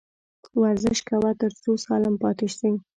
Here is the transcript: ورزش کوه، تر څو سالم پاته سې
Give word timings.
ورزش 0.61 0.99
کوه، 1.07 1.31
تر 1.41 1.51
څو 1.61 1.71
سالم 1.85 2.15
پاته 2.21 2.47
سې 2.57 2.71